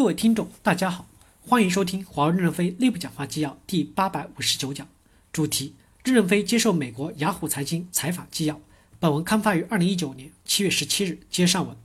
[0.00, 1.06] 各位听众，大家好，
[1.42, 4.88] 欢迎收听华为任正非内部讲话纪要第八百五十九讲，
[5.30, 8.58] 主题：任正非接受美国雅虎财经采访纪要。
[8.98, 11.18] 本文刊发于二零一九年七月十七日。
[11.28, 11.76] 接上文，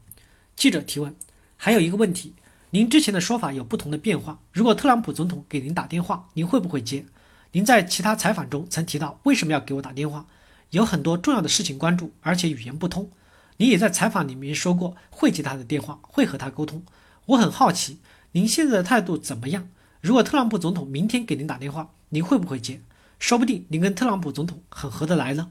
[0.55, 1.13] 记者提问：
[1.57, 2.33] 还有一个问题，
[2.69, 4.39] 您之前的说法有不同的变化。
[4.53, 7.05] 如果特朗普总统给您打电话，您会不会接？
[7.51, 10.25] 您在其他采访中曾提到为什么要给我打电话？
[10.69, 13.11] 有很多重要的事情关注，而且语言不通。
[13.57, 16.81] 您也在采访里面说过会接他的电话，会和他沟通。
[17.27, 17.97] 我很好奇，
[18.33, 19.67] 您现在的态度怎么样？
[19.99, 22.81] 如果特朗普总统明天给您打电话，您会不会接？
[23.17, 25.49] 说不定您跟特朗普总统很合得来呢。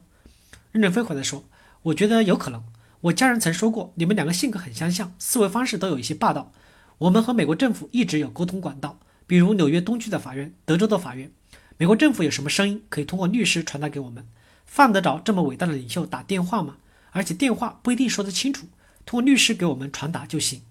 [0.70, 1.45] 任正非回答说
[1.82, 2.62] ：“我觉得有可能。
[3.01, 6.52] 我家人曾说过，你们两个性格很相像，思维方式都有一些霸道。
[6.98, 11.32] 我们和美国政府一直有沟通管道，比如纽约东区的法院、德州的法院。
[11.77, 14.24] 美国政府有什么声音，可以通过律师传达给我们。
[14.65, 16.77] 犯得着这么伟大的领袖打电话吗？
[17.10, 18.68] 而且电话不一定说得清楚，
[19.04, 20.62] 通过律师给我们传达就行。”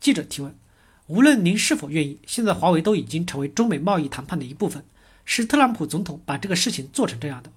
[0.00, 0.54] 记者提问：
[1.06, 4.84] 无论您是否愿意，现在华为都已经成为中美贸易谈判的一部分。
[5.24, 7.50] 是特朗普总统把这个事情做成这样的。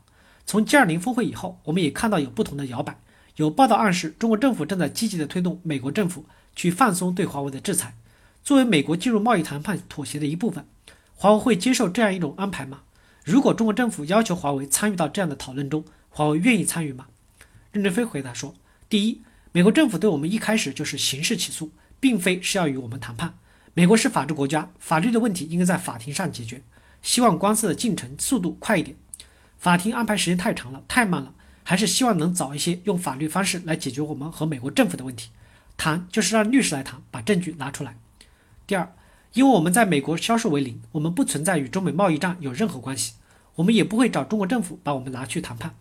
[0.46, 3.00] 从 G20 峰会以后，我们也看到有不同的摇摆，
[3.38, 7.96] 有报道暗示中国政府正在积极地推动美国政府去放松对华为的制裁。
[8.44, 10.66] 作为美国进入贸易谈判妥协的一部分，
[11.16, 12.82] 华为会接受这样一种安排吗？
[13.24, 17.06] 如果中国政府要求华为参与到这样的讨论中，华为愿意参与吗？
[17.72, 18.54] 任正非回答说：
[18.90, 19.22] 第一，
[19.54, 21.72] 美国政府对我们一开始就是刑事起诉。
[22.02, 23.36] 并非是要与我们谈判。
[23.74, 26.62] 美国是法治国家，法律的问题应该在法庭上解决。
[27.02, 28.98] 希望官司的进程速度快一点。
[29.58, 35.30] 法庭安排时间太长了，太慢了，还是希望能早一些，用法律方式来解决我们和美国政府的问题。
[35.78, 37.96] 谈就是让律师来谈，把证据拿出来。
[38.68, 38.94] 第二，
[39.34, 43.14] 因为我们在美国销售为零，我们不存在与中美贸易战有任何关系，
[43.56, 45.76] 我们也不会找中国政府把我们拿去谈判。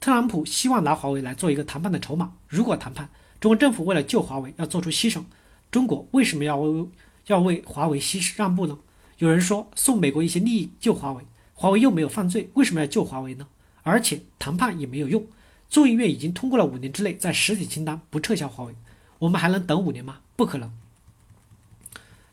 [0.00, 2.32] 特朗普希望拿华为来做一个谈判的筹码。
[2.48, 3.08] 如果谈判，
[3.38, 5.22] 中国政府为了救华为要做出牺牲。
[5.70, 6.88] 中国为什么要为
[7.26, 8.78] 要为华为牺牲让步呢？
[9.18, 11.22] 有人说送美国一些利益救华为，
[11.54, 13.46] 华为又没有犯罪，为什么要救华为呢？
[13.82, 15.24] 而且谈判也没有用，
[15.68, 18.74] 众议院已经通过了五年之内在实体清单不撤销华为，
[19.20, 20.20] 我们还能等五年吗？
[20.34, 20.72] 不可能。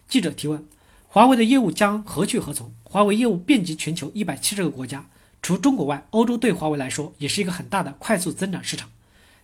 [0.08, 0.66] 记者提问：
[1.08, 2.74] 华为的业务将何去何从？
[2.84, 5.06] 华为业务遍及全球一百七十个国家，
[5.42, 8.90] 除中国外，欧洲对华为来说也是一个很大的快速增长市场。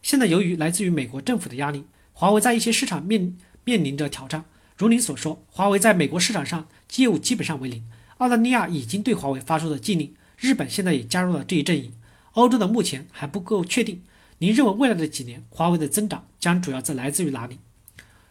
[0.01, 3.37] 现在由于来自于美国政府的压力，华为在一些市场面。
[3.65, 4.45] 面临着挑战，
[4.77, 7.83] 如您所说，华为在美国市场上业务基本上为零。
[8.17, 11.93] 澳大利亚已经对华为发出了禁令，日本现在也加入了这一阵营。
[12.33, 14.01] 欧洲的目前还不够确定。
[14.39, 17.59] 您认为未来的几年，华为的增长将主要在来自于哪里？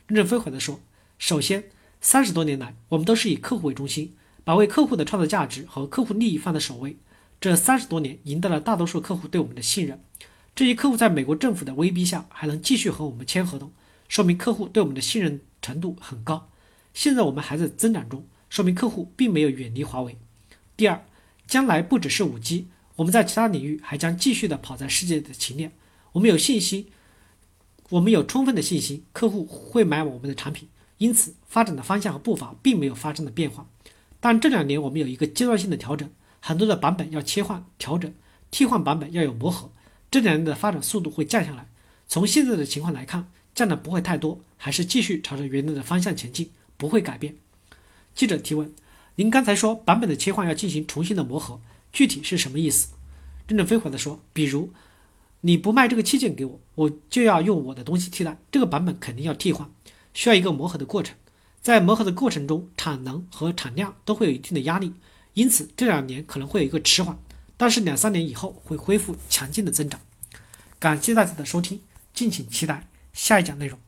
[0.07, 0.81] 任正非回答说：
[1.19, 1.65] 首先，
[2.01, 4.15] 三十多年来，我们都是以客户为中心，
[4.45, 6.97] 把为客户的创造价值和客户利益放在首位。
[7.41, 10.01] 这三十多年赢得了大多数客户对我们的信任。
[10.55, 13.73] 这些客户在美国政府的威逼下，还能继续和我们签合同。
[14.13, 16.51] 说明客户对我们的信任程度很高。
[16.93, 20.19] 现在我们还在增长中，说明客户并没有远离华为。
[20.77, 21.03] 第二，
[21.47, 25.73] 将来不只是五 G，我们在其他领域还将继续的跑在世界的前列。
[26.13, 26.89] 我们有信心，
[27.89, 30.69] 我们有充分的信心，客户会买我们的产品。
[30.99, 33.67] 因此，发展的方向和步伐并没有发生的变化。
[34.21, 38.13] 但这两年我们有一个阶段性的调整，很多的版本要切换、调整、
[38.51, 39.73] 替换版本要有磨合，
[40.11, 41.71] 这两年的发展速度会降下来。
[42.07, 43.33] 从现在的情况来看。
[43.55, 47.37] 降的不会太多，还是继续朝着原来的方向前进，不会改变。
[48.15, 48.73] 记者提问：
[49.17, 51.61] 您刚才说版本的切换要进行重新的磨合，
[51.93, 52.89] 具体是什么意思？
[53.49, 54.71] 任正非回答说：比如
[55.43, 59.71] 你不卖这个器件给我，我就要用我的东西替代，这个版本肯定要替换，
[60.15, 61.17] 需要一个磨合的过程。
[61.61, 64.95] 在磨合的过程中，产能和产量都会有一定的压力，
[65.35, 67.19] 因此这两年可能会有一个迟缓，
[67.57, 70.01] 但是两三年以后会恢复强劲的增长。
[70.79, 71.81] 感谢大家的收听，
[72.13, 72.89] 敬请期待。
[73.13, 73.79] 下一讲内容。